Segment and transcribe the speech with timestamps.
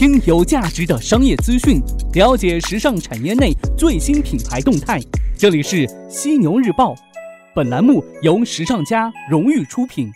[0.00, 1.78] 听有价值的商业资讯，
[2.14, 4.98] 了解时尚产业内最新品牌动态。
[5.36, 6.94] 这里是犀牛日报，
[7.54, 10.10] 本栏目由时尚家荣誉出品。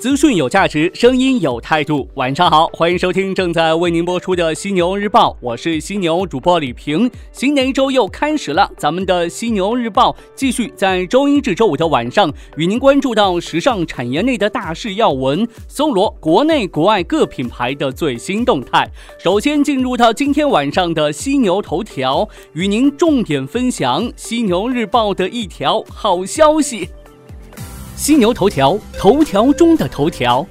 [0.00, 2.08] 资讯有价值，声音有态度。
[2.14, 7.10] 晚上好，欢迎收听正在为您播出的《犀牛日报》，我是犀牛主播李平。
[7.32, 18.88] 新的一周又开始了，咱们的《犀牛日报》继续在周一至周五的晚上与您关注到时尚产业内的大事要闻，搜罗国内国外各品牌的最新动态。
[19.18, 26.88] 首先进入到今天晚上的犀牛头条，与您重点分享《犀牛日报》的一条好消息。
[27.98, 30.46] 犀牛头条，头条中的头条。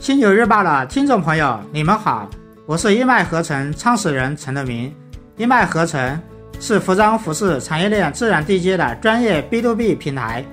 [0.00, 2.30] 犀牛日报的听众朋友，你们好，
[2.64, 4.94] 我是一脉合成创始人陈德明。
[5.36, 6.22] 一脉合成
[6.60, 10.44] 是服装服饰产业链自然对接的专业 B to B 平台，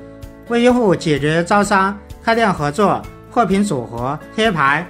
[0.48, 3.00] 为用户解决招商、开店合作、
[3.30, 4.88] 货品组合、贴牌、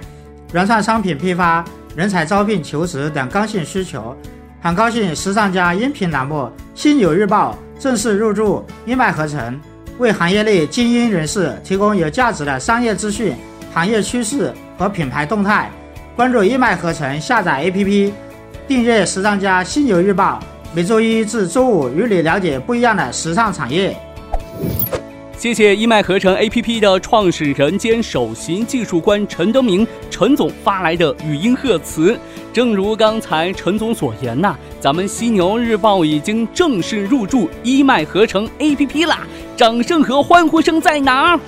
[0.54, 1.62] 原创商品批发、
[1.94, 4.16] 人才招聘、求职等刚性需求。
[4.62, 6.36] 很高兴时尚家音频栏目
[6.74, 9.60] 《犀牛日报》正式入驻一脉合成。
[9.98, 13.34] 为行业内精英人士提供有价值的商业资讯、
[13.72, 15.70] 行业趋势和品牌动态。
[16.14, 18.12] 关注一脉合成，下载 APP，
[18.68, 20.40] 订阅时尚家犀牛日报，
[20.74, 23.96] 每周一至周五与你了解不一样的时尚产业。
[25.46, 32.18] 谢谢一脉合成 APP 的创始人兼首席技术官陈德明陈总发来的语音贺词。
[32.52, 39.20] 正如刚才陈总所言呐，咱们犀牛日报已经正式入驻一脉合成 APP 啦！
[39.56, 41.40] 掌声和欢呼声在哪儿？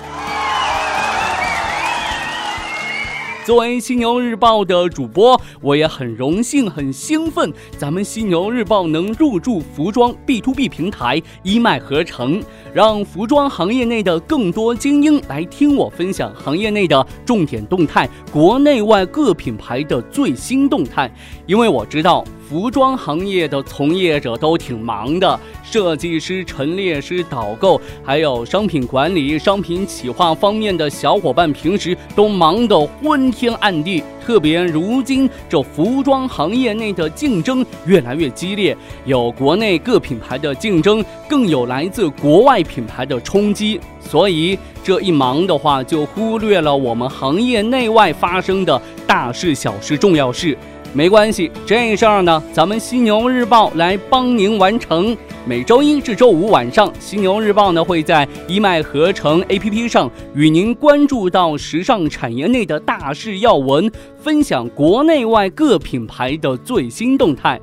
[3.49, 21.11] 作为犀牛日报的主播，我也很荣幸、很兴奋，咱们犀牛日报能入驻服装 B to B 平台一脉合成，让服装行业内的更多精英来听我分享行业内的重点动态，国内外各品牌的最新动态。
[21.47, 22.23] 因为我知道。
[22.49, 34.03] 服装行业的从业者都挺忙的，设计师、陈列师、导购，还有商品管理、商品企划方面的小伙伴，平时都忙得昏天暗地。
[34.25, 38.75] 特别如今这服装行业内的竞争越来越激烈，
[39.05, 43.79] 有国内各品牌的竞争，更有来自国外品牌的冲击。
[43.99, 50.57] 所以这一忙的话，就忽略了我们行业内外发生的大事、小事、重要事。
[50.91, 55.15] 没关系，这事儿呢，咱们犀牛日报来帮您完成。
[55.45, 67.59] 每周一至周五晚上，犀牛日报呢会在一脉合成 APP 上与您关注到时尚产业内的大事要闻，分享国内外各品牌的最新动态。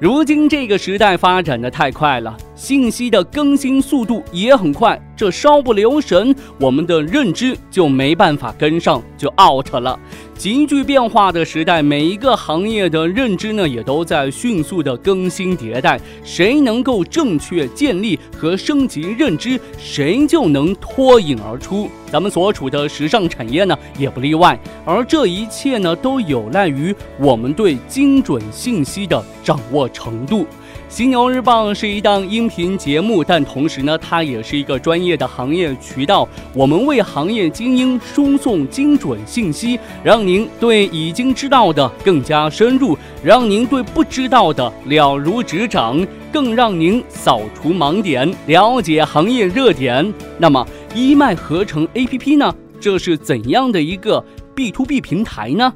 [0.00, 9.96] 如今这个时代发展的太快了，信息的更新速度也很快，这稍不留神，我们的认知就没办法跟上，就 out 了。
[10.36, 16.00] 急剧变化的时代，每一个行业的认知呢，也都在迅速的更新迭代。
[16.24, 21.88] 谁能够正确建立和升级认知，谁就能脱颖而出。
[22.10, 24.58] 咱们所处的时尚产业呢，也不例外。
[24.84, 30.44] 而这一切呢，都有赖于我们对精准信息的掌握程度。
[30.88, 36.26] 犀牛日报是一档音频节目，但同时呢，它也是一个专业的行业渠道。
[36.54, 50.12] 我们为行业精英输送精准信息，让您对已经知道的更加深入，让您对不知道的了如指掌，更让您扫除盲点，了解行业热点。
[50.38, 52.54] 那么，一脉合成 APP 呢？
[52.80, 54.24] 这是怎样的一个
[54.54, 55.70] B to B 平台呢？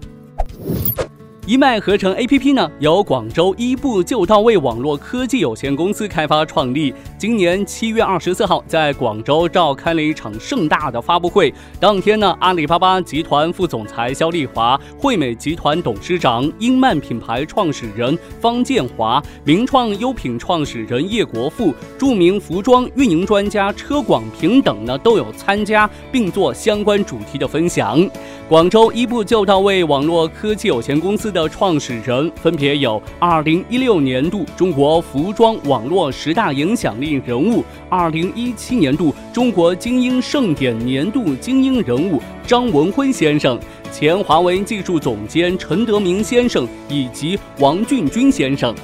[1.44, 6.94] 一脉合成 APP 呢，由广州一步就到位网络科技有限公司开发创立。
[7.18, 11.52] 今年七月二十四号，在广州召开了一场盛大的发布会。
[11.80, 28.08] 当天呢，阿里巴巴集团副总裁肖丽华、惠美集团董事长、英曼品牌创始人方建华、名创优品创始人叶国富、著名服装运营专家车广平等呢，都有参加并做相关主题的分享。
[28.48, 31.31] 广州一步就到位网络科技有限公司。
[31.32, 43.58] 的创始人分别有：二零一六年度中国服装网络十大影响力人物，二零一七年度中国精英盛典年度精英人物张文辉先生，
[43.90, 48.74] 前华为技术总监陈德明先生以及王俊军先生。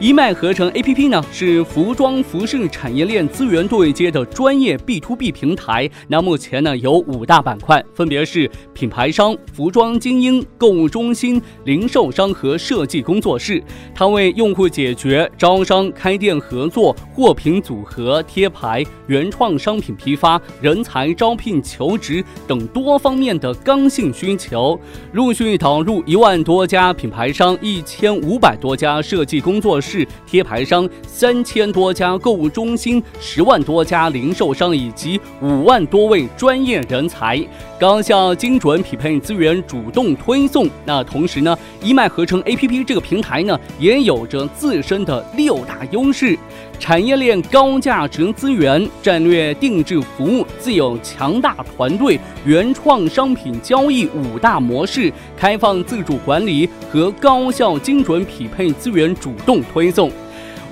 [0.00, 5.90] 一脉合成 A P P 呢是服装服饰产业链资源对接的专业 B to B 平台。
[6.08, 13.62] 那目前呢有五大板块，分别是品牌商、服装精英、购物中心、零售商和设计工作室。
[13.94, 24.80] 它为用户解决招商、开店合作、货品组合、贴牌、原创商品批发、人才招聘、求职等多方面的刚性需求。
[25.12, 29.89] 陆续导入一万多家品牌商，一千五百多家设计工作室。
[29.90, 37.44] 是贴牌商三千多家购物中心，十万多家零售商以及五万多位专业人才，
[37.80, 40.68] 高效精准匹配资源，主动推送。
[40.84, 46.38] 那同时呢，一脉合成 APP 这个平台呢，也有着自身的六大优势：
[46.78, 59.90] 产业链高价值资源、战略定制服务、自有强大团队、原创商品交易五大模式、开放自主管理和高效精准匹配资源，主动推。
[59.90, 60.10] 送，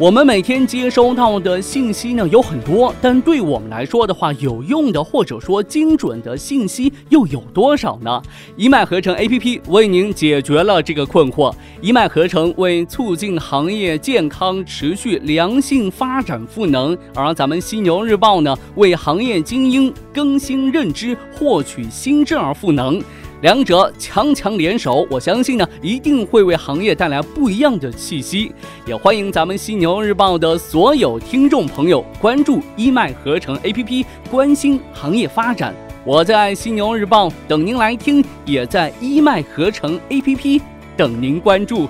[0.00, 8.22] 我们每天接收到的信息呢有很多，但对我们来说的话，有用的或者说精准的信息又有多少呢？
[8.56, 11.52] 一脉合成 APP 为您解决了这个困惑。
[11.80, 23.02] 一脉合成为促进行业健康持续良性发展赋能，而咱们犀牛日报呢，为行业精英更新认知、获取新知而赋能。
[23.40, 28.52] 两者强强联手，我相信呢，一定会为行业带来不一样的气息。
[28.84, 35.72] 也欢迎咱们犀牛日报的所有听众朋友关注一脉合成 APP，关心行业发展。
[36.04, 40.60] 我在犀牛日报等您来听，也在一脉合成 APP
[40.96, 41.88] 等您关注。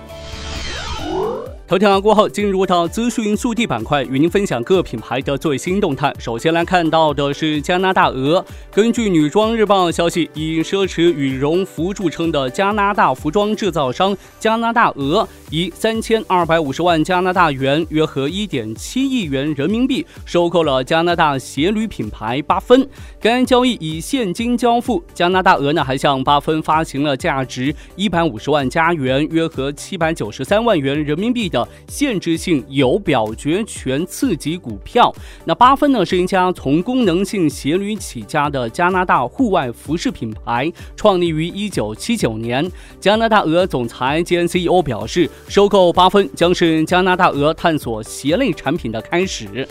[1.68, 6.10] 头条过后，进入到资讯速递板块，与您分享各品牌的最新动态。
[6.18, 8.42] 首先来看到的是加拿大鹅。
[8.72, 22.88] 根据女装日报消息，以奢侈羽绒服著称的加拿大服装制造商加拿大鹅，以三千二百五十万加拿大元（约合一点七亿元人民币）收购了加拿大鞋履品牌八分。
[23.20, 25.04] 该交易以现金交付。
[25.12, 35.14] 加拿大鹅呢，还向八分发行了价值一百五十万加元（约合七百九十三万元人民币）的限制性有表决权次级股票。
[35.44, 42.70] 那八分呢，是一家从功能性鞋履起家的加拿大户外服饰品牌，创立于一九七九年。
[43.00, 49.66] 加拿大鹅总裁兼 CEO 表示，收购八分将是加拿大鹅探索鞋类产品的开始。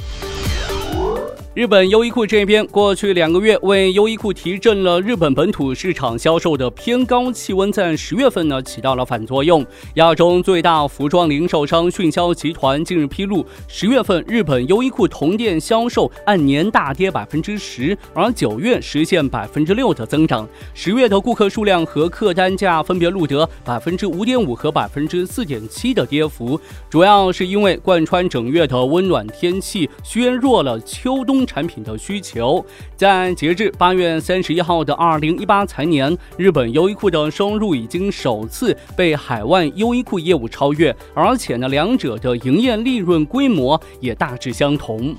[1.58, 9.66] 日本优衣库这边，过去两个月为优衣库提振了日本本土市场销售的偏高气温，在十月份呢起到了反作用。
[9.96, 20.48] 亚洲最大服装零售商迅销集团近日披露，十月份日本优衣库同店销售按年大跌百分之十，而九月实现百分之六的增长。
[20.76, 31.47] 十月的顾客数量和客单价分别录得百分之五点五和百分之四点七的跌幅，主要是因为贯穿整月的温暖天气削弱了秋冬。
[31.48, 32.64] 产品的需求，
[32.96, 45.16] 在截至八月三十一号的二零一八财年，日本优衣库的收入已经首次被海外优衣库业务超越，而且呢，两者的营业利润规模也大致相同。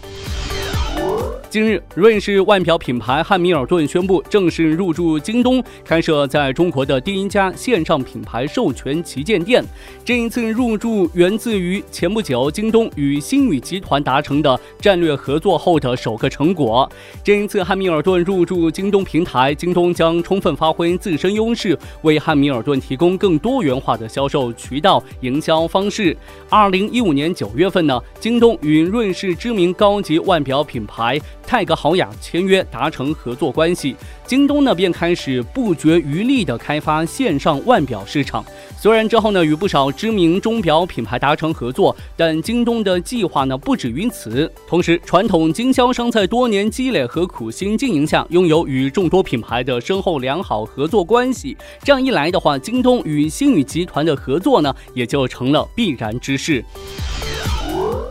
[1.50, 9.64] 近日，瑞士腕表品牌汉密尔顿宣布正式入驻京东，开设在中国的第一家线上品牌授权旗舰店。
[10.04, 16.86] 这一次入驻源自于前不久京东与星宇集团达成的战略合作后的首个成果。
[17.24, 26.14] 这一次汉密尔顿入驻京东平台，京东将充分发挥自身优势，为汉密尔顿提供更多元化的销售渠道、营销方式。
[26.50, 31.18] 二零一五年九月份呢，京东与瑞士知名高级腕表品牌。
[31.48, 33.96] 泰格豪雅签约达成合作关系，
[34.26, 38.44] 京东呢便开始不绝余力的开发线上腕表市场。
[38.78, 44.52] 虽然之后呢与不少知名钟表品牌达成合作，但京东的计划呢不止于此。
[44.68, 51.56] 同时，传统经销商在多年积累和苦心经营下，拥有与众多品牌的深厚良好合作关系。
[51.82, 56.62] 这样一来的话，京东与星宇集团的合作呢也就成了必然之事。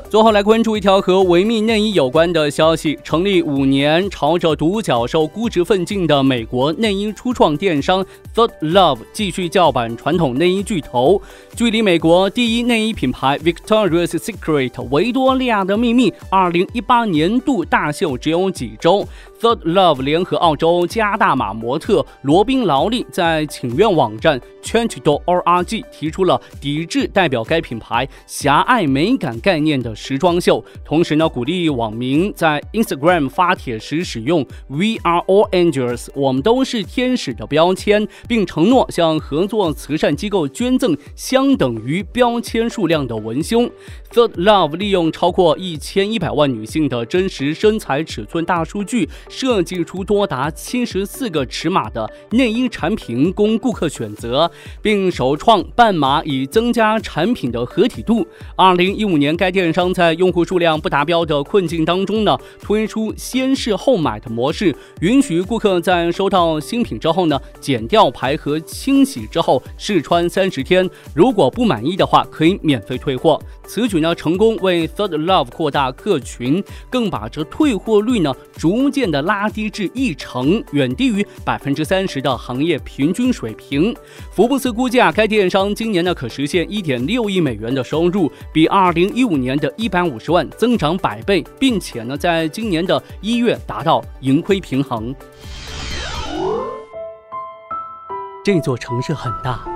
[0.10, 11.22] 最后来关注一条和维密内衣有关的消息：成立五年、朝着独角兽估值奋进的美国内衣初创电商 Third Love 继续叫板传统内衣巨头。
[11.58, 19.06] 距离美国第一内衣品牌 Victoria's Secret 维多利亚的秘密二零一八年度大秀只有几周
[19.40, 43.70] Third Love 联合澳洲加大码模特罗宾劳利在请愿网站 Change.org 提出了抵制代表该品牌狭隘美感概念的时装秀，同时呢，鼓励网民在 Instagram 发帖时使用 "We are all angels"，我们都是天使的标签，并承诺向合作慈善机构捐赠相等于标签数量的文胸。
[44.12, 49.08] Third Love 利用超过一千一百万女性的真实身材尺寸大数据。
[49.30, 54.50] 设计出多达七十四个尺码的内衣产品供顾客选择，
[54.82, 58.26] 并首创半码以增加产品的合体度。
[58.56, 73.40] 二零一五年，该电商在用户数量不达标的困境当中呢，推出先试后买的模式，允许顾客在收到新品之后呢，剪吊牌和清洗之后试穿三十天，如果不满意的话，可以免费退货。
[73.68, 79.18] 此举呢，成功为 Third Love 扩大客群，更把这退货率呢，逐渐的。
[79.28, 83.94] 拉低至一成，远低于百分之三十的行业平均水平。
[84.32, 95.14] 福布斯估计啊，该电商今年呢可实现一点六亿美元的收入，比二零一五年的一百五十万增长百倍，并且呢，在今年的一月达到盈亏平衡。
[98.46, 99.68] 这座城市很大，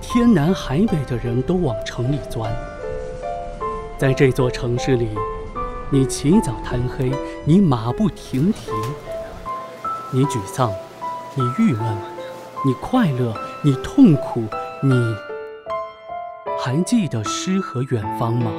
[0.00, 2.48] 天南海北的人都往城里钻。
[3.98, 5.08] 在这座城市里。
[5.90, 7.12] 你起早贪黑，
[7.44, 8.72] 你马不停蹄；
[10.10, 10.72] 你沮丧，
[11.34, 11.96] 你郁闷，
[12.64, 13.32] 你快乐，
[13.62, 14.42] 你痛苦。
[14.82, 14.90] 你
[16.58, 18.50] 还记得诗和远方吗？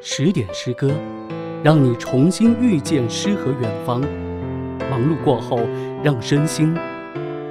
[0.00, 0.90] 十点诗歌，
[1.62, 4.00] 让你重新遇见诗和远方。
[4.90, 5.60] 忙碌过后，
[6.02, 6.76] 让身心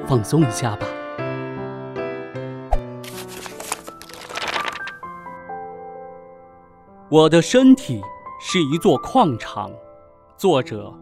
[0.07, 0.85] 放松一下吧。
[7.11, 7.99] 我的身体
[8.39, 9.71] 是一座矿场。
[10.37, 10.93] 作者：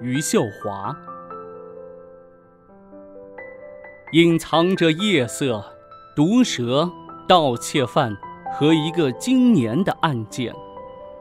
[0.00, 0.96] 余秀华。
[4.12, 5.62] 隐藏着夜色、
[6.16, 6.90] 毒蛇、
[7.28, 8.16] 盗窃犯
[8.54, 10.54] 和一个今年的案件，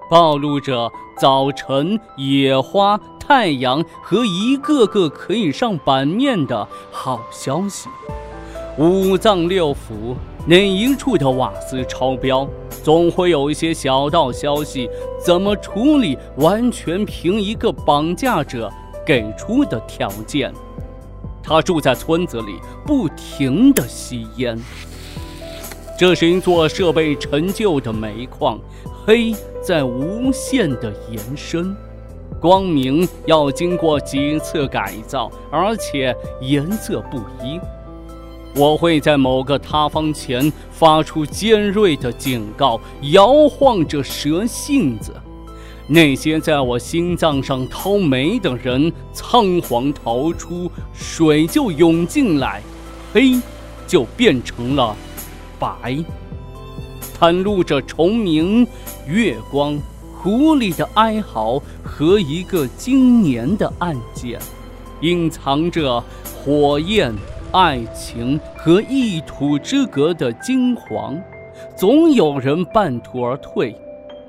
[0.10, 7.90] 暴露着早晨、野花、太阳和一个个可以上版面的好消息。
[8.78, 10.16] 五脏六腑。
[10.48, 12.48] 哪一处的瓦斯超标？
[12.84, 14.90] 总会有一些小道消息，
[15.24, 16.18] 怎么处理？
[16.38, 18.72] 完全凭一个绑架者
[19.06, 20.52] 给出的条件。
[21.44, 24.58] 他住在村子里，不停地吸烟。
[25.96, 28.60] 这是一座设备陈旧的煤矿，
[29.06, 31.76] 黑在无限的延伸，
[32.40, 37.60] 光明要经过几次改造，而且颜色不一。
[38.54, 42.80] 我会在某个塌方前发出尖锐的警告，
[43.12, 45.14] 摇晃着蛇信子。
[45.88, 52.62] 那些在我心脏上掏煤的人，仓皇逃出，水就涌进来，
[53.14, 53.40] 黑
[53.88, 54.96] 就变成了
[55.60, 56.04] 白，
[57.20, 58.68] 袒露着虫鸣、
[59.08, 59.78] 月光、
[60.14, 64.40] 狐狸的哀嚎和一个今年的案件，
[65.02, 66.04] 隐藏着
[66.44, 67.14] 火焰。
[67.52, 71.22] 爱情和一土之隔的金黄，
[71.76, 73.76] 总有人半途而退，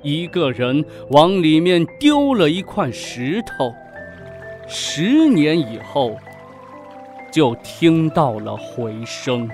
[0.02, 3.72] 一个人往里面丢了一块石头，
[4.66, 6.16] 十年以后，
[7.30, 9.48] 就听到了回声。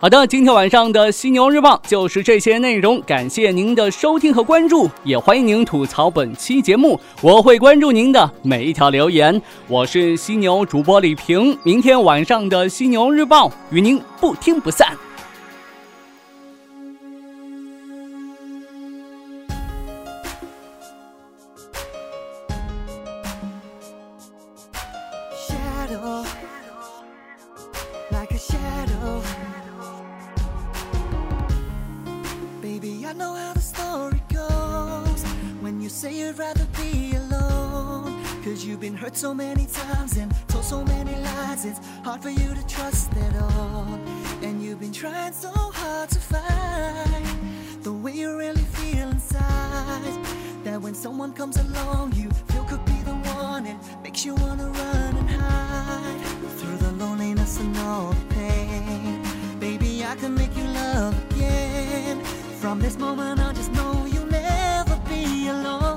[0.00, 9.42] 好的，今天晚上的犀牛日报就是这些内容，感谢您的收听和关注，也欢迎您吐槽本期节目，我会关注您的每一条留言。
[9.66, 14.96] 我是犀牛主播李平，明天晚上的犀牛日报与您不听不散。
[38.88, 43.12] Been hurt so many times and told so many lies, it's hard for you to trust
[43.16, 43.86] at all.
[44.40, 50.16] And you've been trying so hard to find the way you really feel inside.
[50.64, 54.68] That when someone comes along, you feel could be the one, it makes you wanna
[54.68, 56.20] run and hide
[56.58, 59.22] through the loneliness and all the pain.
[59.58, 62.22] Baby, I can make you love again.
[62.60, 65.87] From this moment I just know you'll never be alone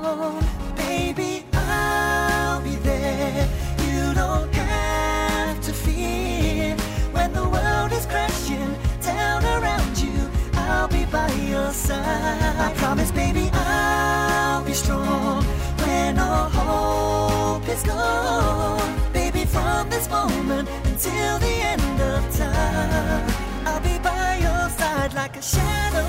[0.76, 3.48] baby, I'll be there.
[3.86, 6.76] You don't have to fear
[7.12, 10.30] when the world is crashing down around you.
[10.54, 12.56] I'll be by your side.
[12.58, 15.44] I promise, baby, I'll be strong
[15.84, 19.12] when all hope is gone.
[19.12, 23.26] Baby, from this moment until the end of time,
[23.66, 26.08] I'll be by your side like a shadow,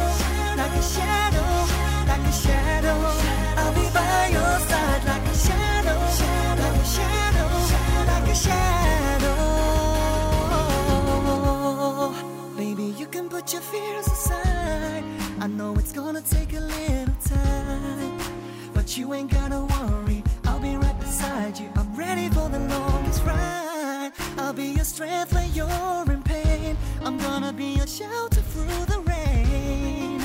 [0.57, 1.49] like a shadow.
[2.07, 3.32] Like a shadow.
[13.43, 15.03] Put your fears aside.
[15.41, 18.17] I know it's gonna take a little time,
[18.73, 20.23] but you ain't gotta worry.
[20.45, 21.69] I'll be right beside you.
[21.75, 24.11] I'm ready for the longest ride.
[24.37, 26.77] I'll be your strength when you're in pain.
[27.03, 30.21] I'm gonna be your shelter through the rain.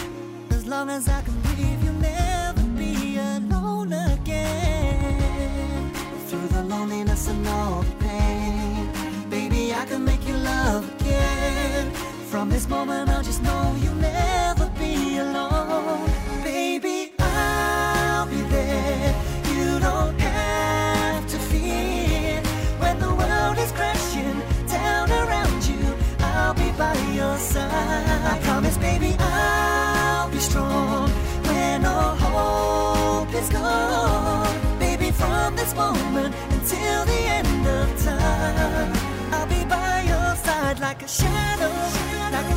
[0.51, 5.91] As long as I can breathe, you'll never be alone again.
[6.29, 8.89] Through the loneliness and all the pain,
[9.29, 12.18] baby, I can make you love again.
[12.31, 16.11] From this moment, I'll just know you'll never be alone.
[16.45, 19.15] Baby, I'll be there.
[19.55, 22.43] You don't have to fear.
[22.81, 25.83] When the world is crashing down around you,
[26.21, 27.73] I'll be by your side.
[27.73, 31.09] I promise, baby, I'll be strong
[31.49, 34.79] when all hope is gone.
[34.79, 38.93] Baby, from this moment until the end of time,
[39.33, 42.08] I'll be by your side like a shadow.